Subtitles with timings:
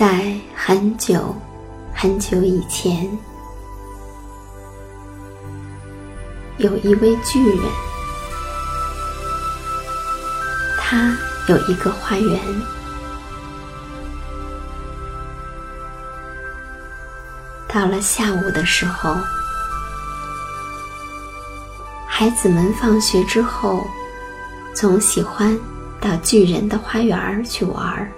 [0.00, 1.36] 在很久
[1.94, 3.06] 很久以前，
[6.56, 7.70] 有一位巨人，
[10.78, 11.14] 他
[11.48, 12.40] 有一个花园。
[17.68, 19.14] 到了下午的时候，
[22.08, 23.86] 孩子们放学之后，
[24.72, 25.54] 总喜欢
[26.00, 28.10] 到巨人的花园去玩儿。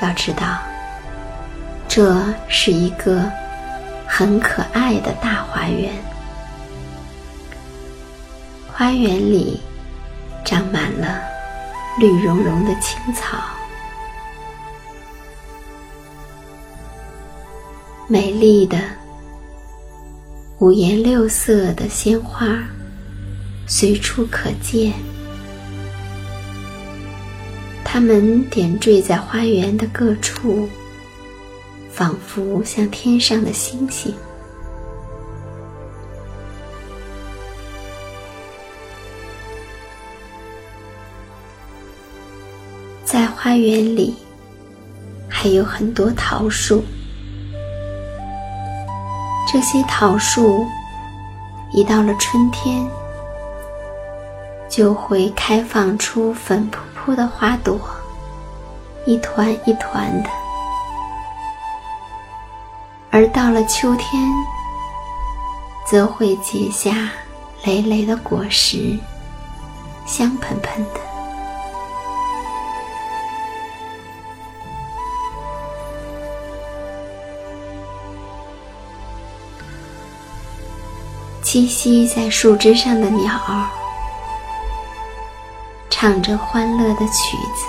[0.00, 0.58] 要知道，
[1.88, 3.30] 这是一个
[4.06, 5.92] 很可爱的大花园。
[8.72, 9.60] 花园里
[10.44, 11.20] 长满了
[11.98, 13.38] 绿茸茸的青草，
[18.06, 18.78] 美丽的
[20.58, 22.46] 五颜六色的鲜花
[23.66, 24.92] 随处可见。
[27.90, 30.68] 它们点缀在花园的各处，
[31.90, 34.14] 仿佛像天上的星星。
[43.06, 44.14] 在花园里，
[45.26, 46.84] 还有很多桃树。
[49.50, 50.66] 这些桃树
[51.72, 52.86] 一到了春天，
[54.68, 56.87] 就会开放出粉扑。
[57.14, 57.80] 的花朵，
[59.06, 60.30] 一团一团的；
[63.10, 64.22] 而到了秋天，
[65.86, 67.10] 则会结下
[67.64, 68.98] 累累的果实，
[70.06, 71.00] 香喷喷的。
[81.42, 83.77] 栖息在树枝上的鸟儿。
[86.00, 87.66] 唱着欢乐的曲子。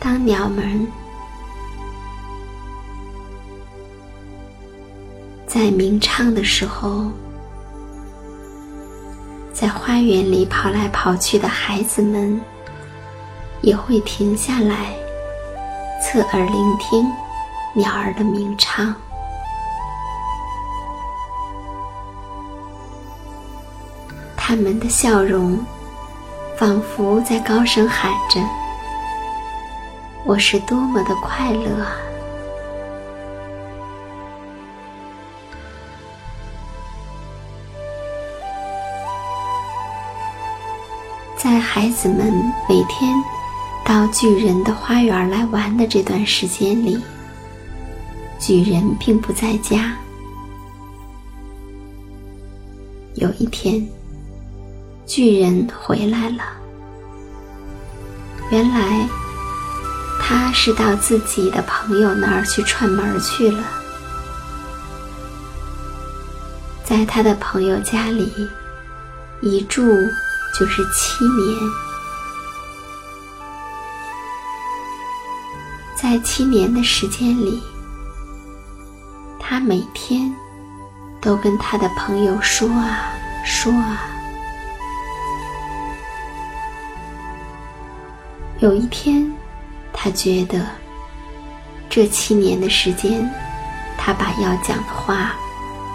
[0.00, 0.84] 当鸟们
[5.46, 7.08] 在鸣唱的时候，
[9.52, 12.40] 在花园里跑来跑去的孩子们
[13.62, 14.92] 也会停下来，
[16.02, 17.08] 侧耳聆听
[17.74, 18.92] 鸟儿的鸣唱。
[24.56, 25.58] 们的笑容，
[26.56, 28.40] 仿佛在高声喊着
[30.24, 31.96] ：“我是多么的快乐啊！
[41.36, 42.32] 在孩子们
[42.68, 43.14] 每天
[43.84, 46.98] 到巨人的花园来玩的这段时间里，
[48.38, 49.94] 巨人并不在家。
[53.14, 53.86] 有一天，
[55.06, 56.42] 巨人回来了。
[58.50, 59.08] 原来，
[60.20, 63.62] 他是到自己的朋友那儿去串门去了。
[66.84, 68.32] 在他的朋友家里，
[69.40, 69.82] 一住
[70.58, 71.58] 就是七年。
[75.94, 77.62] 在七年的时间里，
[79.38, 80.34] 他每天
[81.20, 83.12] 都跟他的朋友说啊
[83.44, 84.15] 说啊。
[88.58, 89.30] 有一天，
[89.92, 90.66] 他觉得
[91.90, 93.30] 这七年的时间，
[93.98, 95.34] 他把要讲的话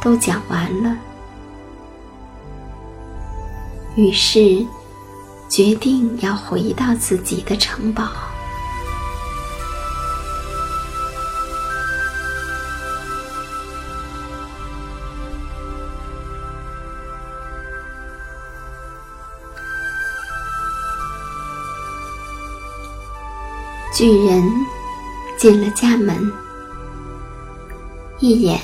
[0.02, 0.96] 都讲完了，
[3.96, 4.63] 于是
[5.50, 8.08] 决定要回到自己的城堡。
[23.93, 24.41] 巨人
[25.38, 26.31] 进了家门，
[28.19, 28.57] 一眼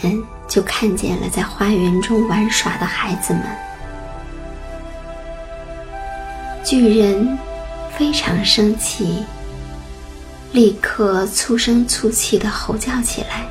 [0.47, 3.44] 就看见了在花园中玩耍的孩子们。
[6.63, 7.38] 巨人
[7.97, 9.25] 非常生气，
[10.53, 13.45] 立刻粗声粗气的吼叫起来：“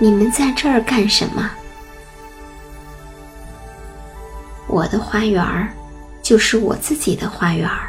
[0.00, 1.50] 你们在这儿干什么？
[4.66, 5.68] 我的花园儿
[6.22, 7.88] 就是我自己的花园儿。”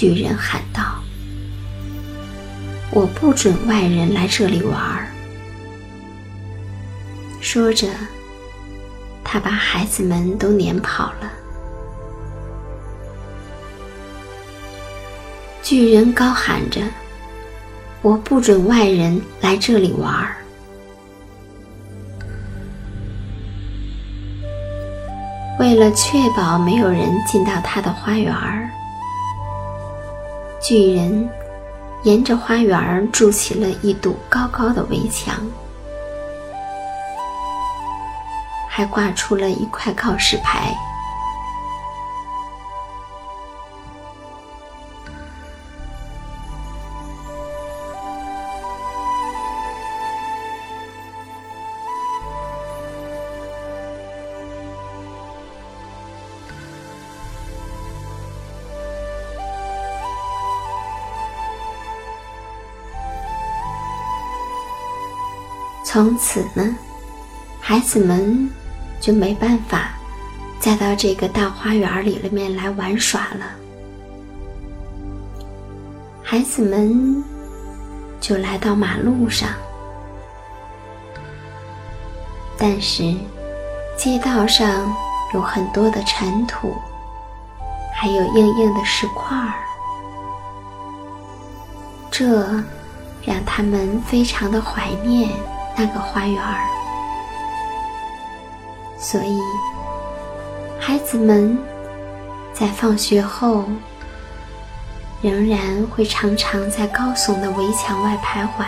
[0.00, 0.82] 巨人喊道
[2.90, 5.06] ：“我不准外人来这里玩儿。”
[7.38, 7.86] 说着，
[9.22, 11.30] 他把孩子们都撵跑了。
[15.62, 16.80] 巨人高喊着
[18.00, 20.34] ：“我不准外人来这里玩儿。”
[25.60, 28.70] 为了确保没有人进到他的花园儿。
[30.60, 31.28] 巨人
[32.02, 35.34] 沿着花园筑起了一堵高高的围墙，
[38.68, 40.74] 还挂出了一块告示牌。
[66.00, 66.74] 从此呢，
[67.60, 68.50] 孩子们
[69.02, 69.90] 就没办法
[70.58, 73.44] 再到这个大花园里面来玩耍了。
[76.22, 77.22] 孩子们
[78.18, 79.50] 就来到马路上，
[82.56, 83.14] 但是
[83.94, 84.90] 街道上
[85.34, 86.74] 有很多的尘土，
[87.94, 89.52] 还有硬硬的石块儿，
[92.10, 92.42] 这
[93.22, 95.28] 让他们非常的怀念。
[95.76, 96.60] 那个花园儿，
[98.98, 99.38] 所以
[100.78, 101.58] 孩子们
[102.52, 103.64] 在放学后
[105.22, 108.64] 仍然会常常在高耸的围墙外徘徊，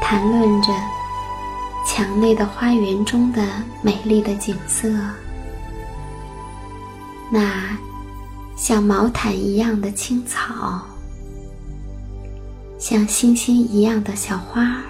[0.00, 0.72] 谈论着
[1.86, 3.42] 墙内的花园中的
[3.82, 4.88] 美丽的景色，
[7.30, 7.76] 那
[8.56, 10.80] 像毛毯一样的青草。
[12.78, 14.82] 像星星一样的小花儿，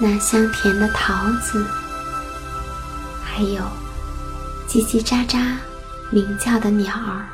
[0.00, 1.64] 那香甜的桃子，
[3.22, 3.62] 还有
[4.68, 5.54] 叽叽喳喳
[6.10, 7.24] 鸣叫的鸟儿，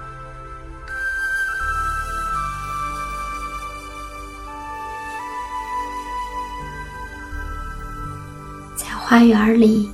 [8.76, 9.90] 在花园里，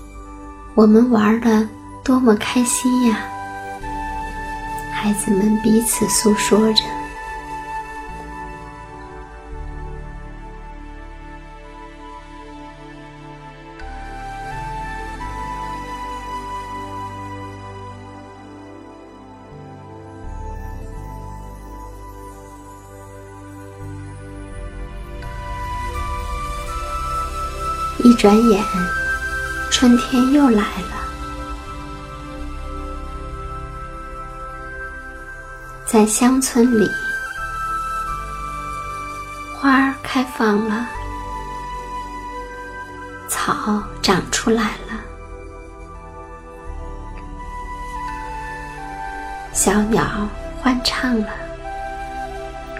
[0.74, 1.68] 我们玩的
[2.02, 3.30] 多么开心呀！
[5.04, 6.82] 孩子们彼此诉说着，
[28.02, 28.64] 一转眼，
[29.70, 31.03] 春天又来了。
[35.94, 36.90] 在乡村里，
[39.56, 40.88] 花儿开放了，
[43.28, 45.00] 草长出来了，
[49.52, 50.04] 小鸟
[50.60, 51.28] 欢唱了。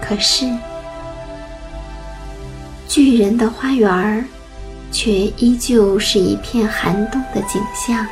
[0.02, 0.52] 可是，
[2.88, 4.28] 巨人的花园
[4.90, 8.04] 却依旧是一片寒冬的景象。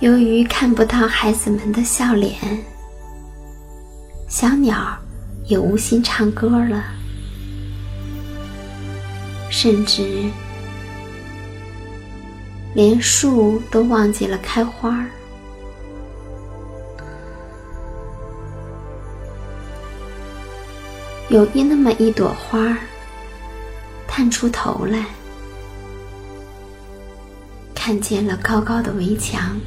[0.00, 2.36] 由于看不到孩子们的笑脸，
[4.28, 4.94] 小鸟
[5.46, 6.84] 也无心唱歌了，
[9.48, 10.30] 甚至
[12.74, 15.06] 连树都忘记了开花儿。
[21.30, 22.76] 有一那么一朵花儿
[24.06, 25.06] 探出头来，
[27.74, 29.58] 看见了高高的围墙。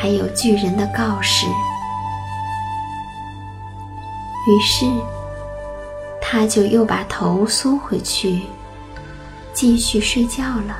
[0.00, 1.44] 还有巨人的告示，
[4.46, 4.86] 于是
[6.22, 8.42] 他就又把头缩回去，
[9.52, 10.76] 继续睡觉了。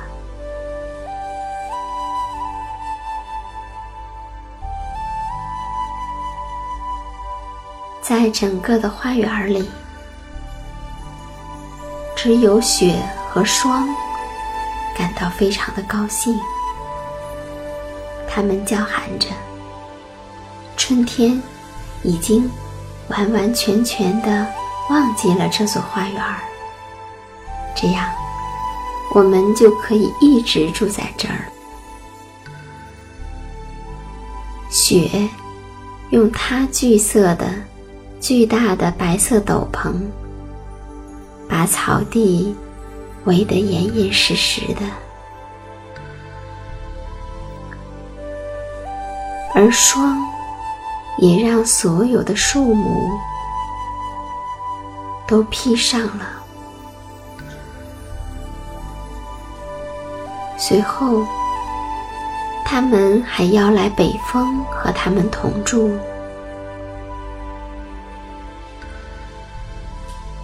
[8.01, 9.69] 在整个的花园里，
[12.15, 12.97] 只有雪
[13.29, 13.87] 和霜
[14.97, 16.33] 感到非常的高兴。
[18.31, 19.27] 他们叫喊着
[20.77, 21.41] ：“春天
[22.03, 22.49] 已经
[23.07, 24.47] 完完全全的
[24.89, 26.39] 忘记了这座花园儿，
[27.75, 28.07] 这样
[29.15, 31.51] 我们就可以一直住在这儿。”
[34.69, 35.09] 雪
[36.11, 37.51] 用它巨色的、
[38.21, 39.93] 巨大的白色斗篷，
[41.47, 42.55] 把草地
[43.25, 44.81] 围得严严实实的。
[49.53, 50.17] 而霜
[51.17, 53.11] 也让所有的树木
[55.27, 56.25] 都披上了。
[60.57, 61.25] 随后，
[62.65, 65.97] 他们还邀来北风和他们同住。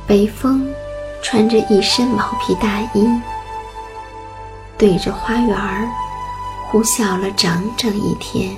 [0.08, 0.68] 北风
[1.22, 3.22] 穿着一身毛皮大衣，
[4.78, 5.88] 对着花园儿
[6.68, 8.56] 呼啸了整整一天。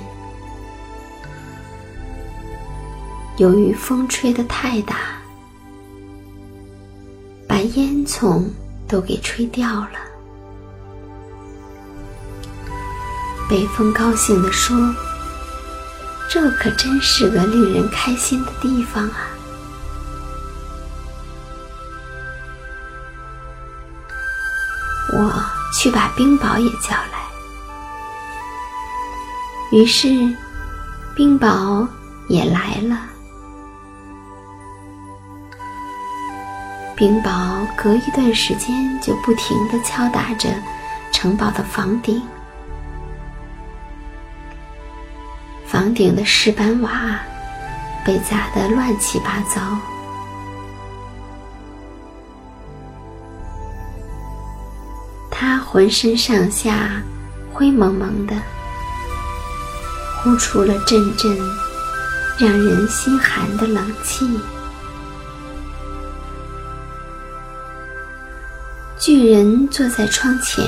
[3.38, 4.96] 由于风吹得太大，
[7.46, 8.42] 把烟囱
[8.88, 9.90] 都给吹掉了。
[13.48, 14.76] 北风高兴地说
[16.28, 19.28] ：“这可真是个令人开心的地方啊！”
[25.14, 25.32] 我
[25.72, 27.22] 去把冰雹也叫来。
[29.70, 30.08] 于是，
[31.14, 31.86] 冰雹
[32.26, 32.98] 也来了。
[36.98, 40.48] 冰雹隔一段时间就不停地敲打着
[41.12, 42.20] 城堡的房顶，
[45.64, 47.20] 房顶的石板瓦
[48.04, 49.78] 被砸得乱七八糟。
[55.30, 57.00] 它浑身上下
[57.52, 58.34] 灰蒙蒙的，
[60.20, 61.38] 呼出了阵阵
[62.40, 64.28] 让人心寒的冷气。
[69.08, 70.62] 巨人坐在窗前，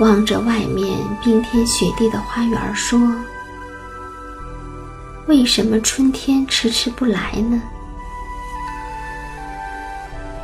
[0.00, 3.00] 望着外面冰天雪地的花园，说
[5.26, 7.62] ：“为什么春天迟迟不来呢？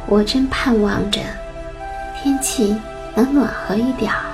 [0.07, 1.21] 我真盼望着
[2.23, 2.75] 天气
[3.15, 4.25] 能暖和一点儿。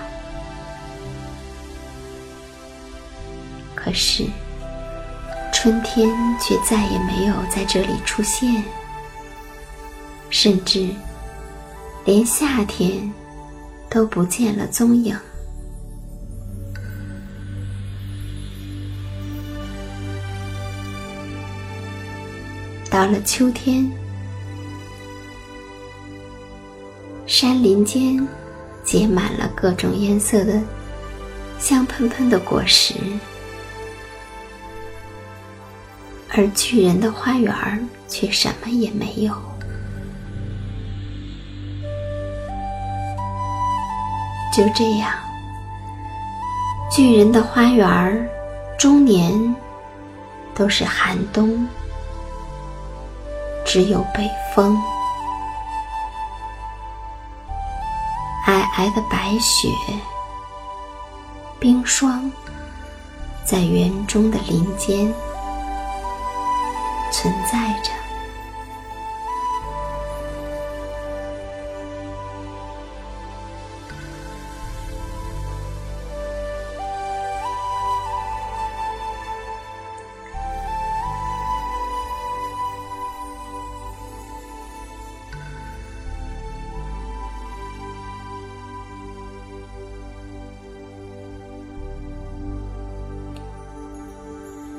[3.75, 4.25] 可是，
[5.52, 6.09] 春天
[6.40, 8.62] 却再也没有在这里出现，
[10.31, 10.88] 甚至……”
[12.04, 13.11] 连夏天
[13.88, 15.16] 都不见了踪影。
[22.90, 23.90] 到了秋天，
[27.26, 28.28] 山林间
[28.84, 30.62] 结满了各种颜色的
[31.58, 32.94] 香喷喷的果实，
[36.28, 39.53] 而巨人的花园却什么也没有。
[44.54, 45.11] 就这样，
[46.88, 48.25] 巨人的花园儿
[48.78, 49.32] 终年
[50.54, 51.66] 都是寒冬，
[53.64, 54.80] 只有北风、
[58.46, 59.68] 皑皑的白雪
[61.58, 62.30] 冰霜，
[63.44, 65.12] 在园中的林间
[67.11, 67.90] 存在着。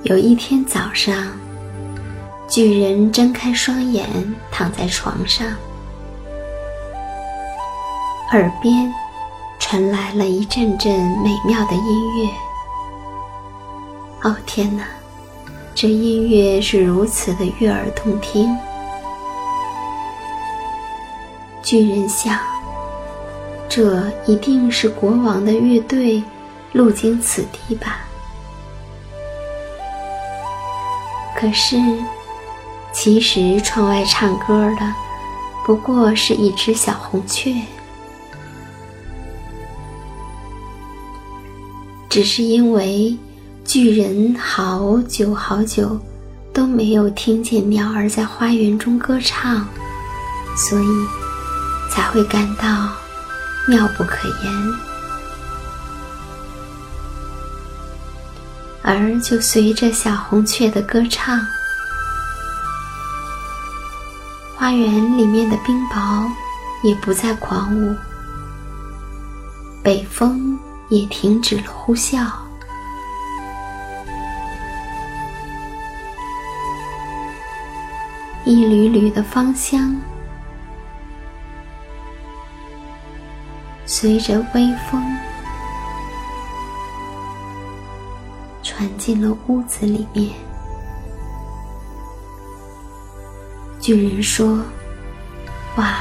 [0.06, 1.16] 有一天早上，
[2.48, 4.08] 巨人睁开双眼，
[4.52, 5.48] 躺在床上，
[8.32, 8.94] 耳边
[9.58, 10.94] 传来了一阵阵
[11.24, 12.30] 美妙的音乐。
[14.30, 14.84] 哦，天哪，
[15.74, 18.56] 这音乐是如此的悦耳动听！
[21.64, 22.38] 巨人想，
[23.68, 26.22] 这一定是国王的乐队
[26.74, 28.05] 路经此地吧。
[31.46, 31.78] 可是，
[32.92, 34.94] 其实窗外唱歌的
[35.64, 37.54] 不过是一只小红雀，
[42.10, 43.16] 只是因为
[43.64, 46.00] 巨人好久好久
[46.52, 49.68] 都没有听见鸟儿在花园中歌唱，
[50.58, 50.88] 所以
[51.92, 52.90] 才会感到
[53.68, 54.95] 妙不可言。
[58.88, 61.40] 而就随着小红雀的歌唱，
[64.56, 66.30] 花园里面的冰雹
[66.84, 67.96] 也不再狂舞，
[69.82, 70.56] 北风
[70.90, 72.28] 也停止了呼啸，
[78.44, 80.00] 一缕缕的芳香
[83.88, 85.04] 随着微风。
[88.76, 90.34] 传进了屋子里面。
[93.80, 94.60] 巨人说
[95.78, 95.96] ：“哇，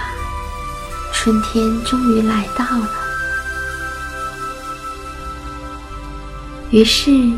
[1.12, 2.90] 春天终于来到了。”
[6.72, 7.30] 于是，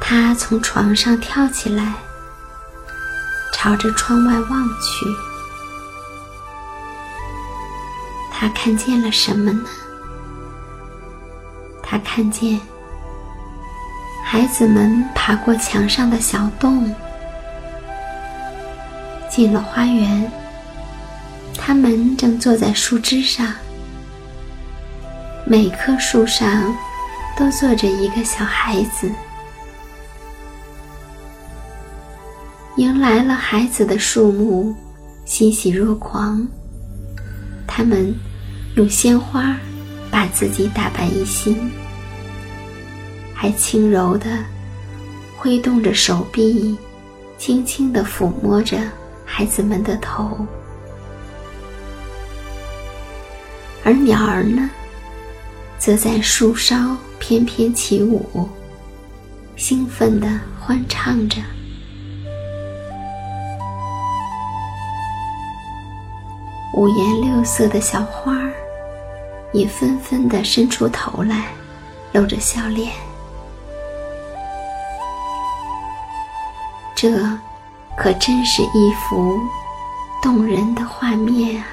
[0.00, 1.94] 他从床上跳起来，
[3.52, 5.06] 朝着窗外望去。
[8.32, 9.64] 他看见了什么呢？
[11.80, 12.60] 他看见。
[14.34, 16.92] 孩子们爬过墙上的小洞，
[19.30, 20.28] 进了花园。
[21.56, 23.54] 他们正坐在树枝上，
[25.46, 26.74] 每棵树上
[27.36, 29.08] 都坐着一个小孩子。
[32.74, 34.74] 迎来了孩子的树木
[35.24, 36.44] 欣喜若狂，
[37.68, 38.12] 他们
[38.74, 39.54] 用鲜花
[40.10, 41.70] 把自己打扮一新。
[43.44, 44.42] 还轻柔地
[45.36, 46.78] 挥动着手臂，
[47.36, 48.78] 轻轻地抚摸着
[49.22, 50.46] 孩子们的头，
[53.84, 54.70] 而鸟儿呢，
[55.78, 58.48] 则在树梢翩翩起舞，
[59.56, 60.26] 兴奋地
[60.58, 61.36] 欢唱着。
[66.72, 68.54] 五颜六色的小花儿
[69.52, 71.48] 也纷纷地伸出头来，
[72.14, 72.90] 露着笑脸。
[76.94, 77.10] 这
[77.96, 79.40] 可真是一幅
[80.22, 81.66] 动人的画面啊！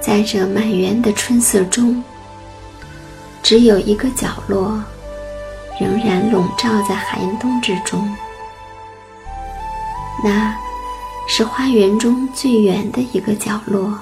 [0.00, 2.02] 在这满园的春色中，
[3.42, 4.82] 只有一个角落
[5.80, 8.14] 仍然笼罩在寒冬之中，
[10.22, 10.54] 那
[11.28, 13.98] 是花园中最远的一个角落。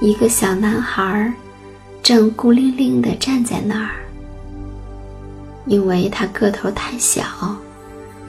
[0.00, 1.32] 一个小男孩
[2.02, 3.90] 正孤零零地站在那儿，
[5.66, 7.24] 因为他个头太小，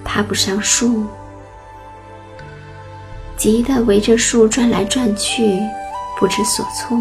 [0.03, 1.05] 爬不上树，
[3.35, 5.59] 急得围着树转来转去，
[6.17, 6.97] 不知所措。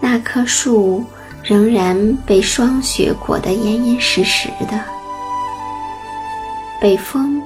[0.00, 1.02] 那棵树
[1.42, 4.78] 仍然被霜雪裹得严严实实的，
[6.78, 7.40] 北风。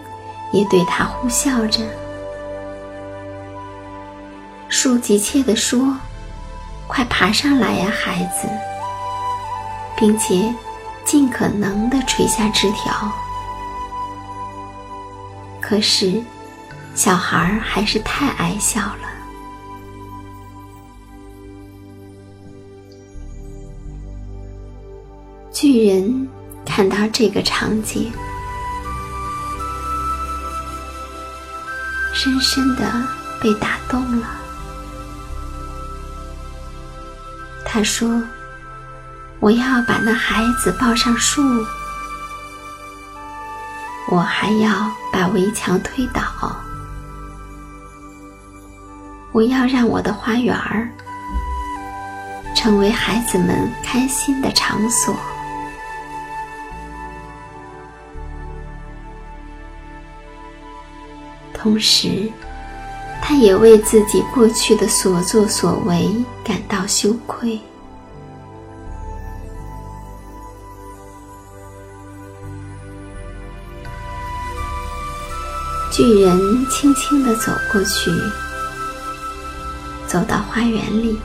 [0.52, 1.82] 也对他呼啸着，
[4.68, 5.96] 树急切地说
[6.88, 8.48] ：“快爬上来呀，孩子！”
[9.96, 10.54] 并且
[11.04, 13.12] 尽可能地垂下枝条。
[15.61, 16.22] 可是，
[16.94, 19.08] 小孩还是太矮小了。
[25.52, 26.28] 巨人
[26.64, 28.12] 看到这个场景，
[32.20, 32.83] 深深的
[33.40, 34.26] 被打动了。
[37.64, 38.20] 他说
[39.38, 41.40] ：“我要把那孩子抱上树，
[44.11, 46.20] 我还要把围墙推倒，
[49.31, 50.90] 我要让我的花园儿
[52.57, 55.16] 成为孩子们开心的场所。”
[61.61, 62.31] 同时，
[63.21, 66.09] 他也为自己过去的所作所为
[66.44, 67.61] 感到羞愧。
[75.90, 76.38] 巨人
[76.71, 78.12] 轻轻地走过去，
[80.07, 81.18] 走到花园里。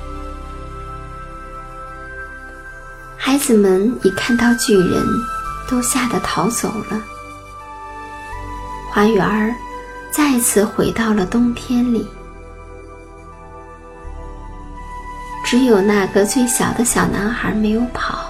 [3.15, 5.06] 孩子们一看到巨人，
[5.69, 7.00] 都吓得逃走了。
[8.89, 9.54] 花园儿。
[10.13, 12.08] 再次回到了冬天里，
[15.43, 18.30] 只有那个最小的小男孩没有跑，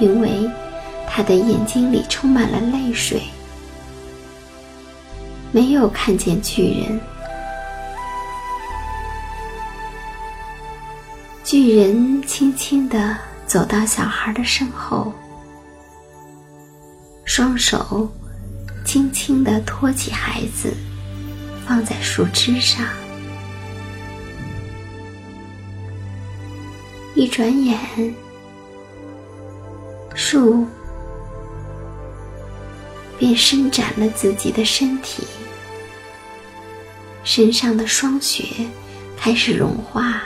[0.00, 0.50] 因为
[1.08, 3.22] 他的眼睛里充满了泪水，
[5.52, 7.00] 没有看见巨人。
[11.44, 15.12] 巨人轻轻地走到小孩的身后，
[17.24, 18.08] 双手。
[18.92, 20.76] 轻轻地托起孩子，
[21.64, 22.84] 放在树枝上。
[27.14, 27.78] 一转眼，
[30.12, 30.66] 树
[33.16, 35.22] 便伸展了自己的身体，
[37.22, 38.44] 身上的霜雪
[39.16, 40.20] 开始融化，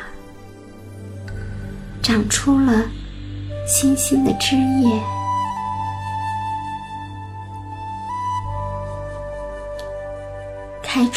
[2.03, 2.83] 长出了
[3.69, 5.14] 新新的枝叶。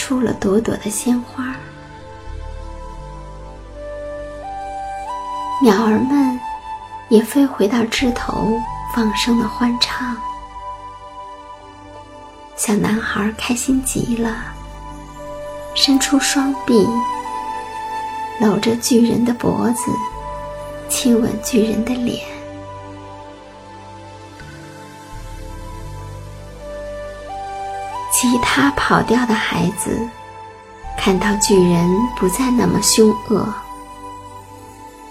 [0.07, 1.53] 出了朵朵的鲜花，
[5.61, 6.39] 鸟儿们
[7.09, 8.57] 也飞回到枝头，
[8.95, 10.15] 放声的欢唱。
[12.55, 14.33] 小男孩开心极了，
[15.75, 16.87] 伸出双臂，
[18.39, 19.91] 搂着巨人的脖子，
[20.87, 22.36] 亲吻巨人的脸。
[28.29, 30.05] 其他跑掉的孩子
[30.97, 33.47] 看到巨人不再那么凶恶，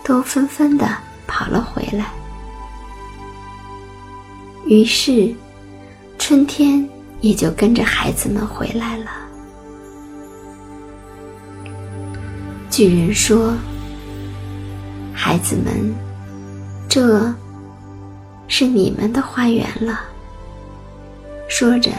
[0.04, 0.86] 都纷纷的
[1.26, 2.04] 跑了回来。
[4.66, 5.34] 于是，
[6.18, 6.86] 春天
[7.22, 9.06] 也就跟着孩子们回来了。
[12.68, 13.54] 巨人说
[15.16, 15.94] ：“孩子们，
[16.86, 17.34] 这
[18.46, 20.00] 是你们的花园了。”
[21.48, 21.90] 说着。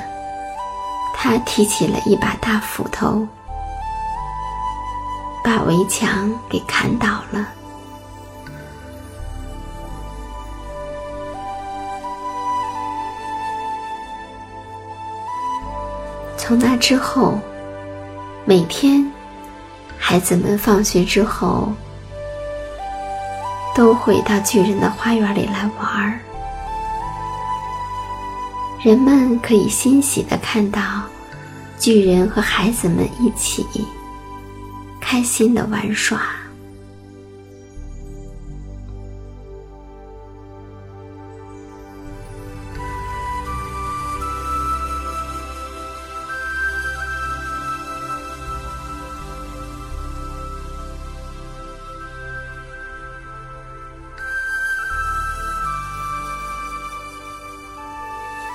[1.30, 3.28] 他提起了一把大斧头，
[5.44, 7.46] 把围墙给砍倒了。
[16.38, 17.38] 从那之后，
[18.46, 19.06] 每天
[19.98, 21.74] 孩子们放学之后
[23.76, 26.18] 都会到巨人的花园里来玩儿。
[28.82, 30.80] 人们可以欣喜的看到，
[31.80, 33.66] 巨人和孩子们一起
[35.00, 36.22] 开心的玩耍。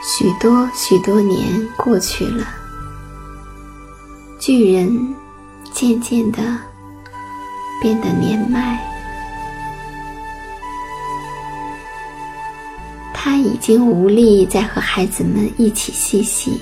[0.04, 2.46] 许多许多年过去了，
[4.42, 5.14] 巨人
[5.72, 6.42] 渐渐的
[7.80, 8.76] 变得年迈，
[13.14, 16.60] 他已经无力再和孩子们一起嬉戏，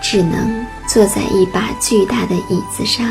[0.00, 3.06] 只能坐在一把巨大的椅子上，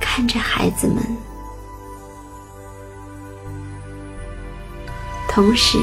[0.00, 0.96] 看着孩子们。
[5.28, 5.78] 同时，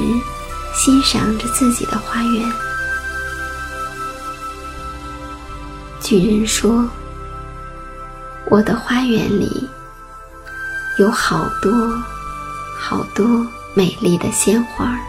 [0.73, 2.64] 欣赏着自己的花园。
[6.05, 6.87] 巨人说
[8.51, 9.67] 我的花园里
[10.99, 11.71] 有好多
[12.79, 13.25] 好多
[13.73, 14.99] 美丽的鲜花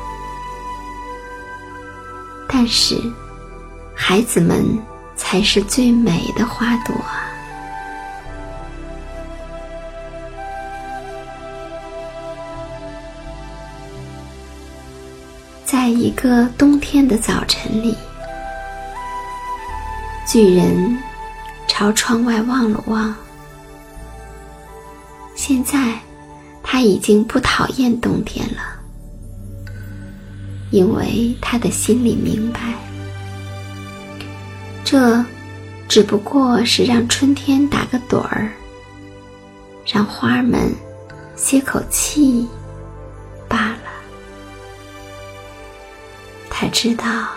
[2.49, 2.99] 但是
[3.95, 4.65] 孩子们
[5.15, 7.29] 才是最美的花朵啊。
[15.67, 17.95] 在一个冬天的早晨里
[20.27, 20.99] 巨人
[21.69, 23.15] 朝窗外望了望。
[25.37, 25.97] 现在
[26.65, 28.61] 他已经不讨厌冬天了，
[30.73, 32.61] 因为他的心里明白，
[34.83, 35.25] 这
[35.87, 38.51] 只不过是让春天打个盹儿，
[39.87, 40.75] 让花儿们
[41.37, 42.49] 歇口气
[43.47, 43.79] 罢了。
[46.51, 47.29] 他知道，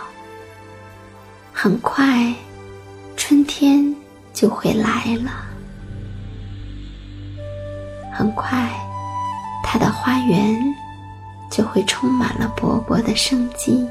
[1.53, 2.33] 很快
[3.29, 3.95] 春天
[4.33, 5.29] 就会来了。
[8.11, 8.67] 很快，
[9.63, 10.59] 他的花园
[11.47, 13.87] 就会充满了勃勃的生机。